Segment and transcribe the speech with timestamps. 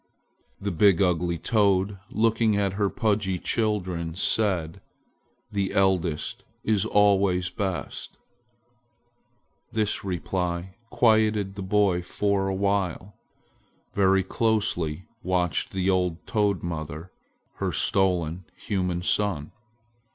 [0.59, 4.81] The big, ugly toad, looking at her pudgy children, said:
[5.51, 8.17] "The eldest is always best."
[9.71, 13.13] This reply quieted the boy for a while.
[13.93, 17.11] Very closely watched the old toad mother
[17.57, 19.51] her stolen human son.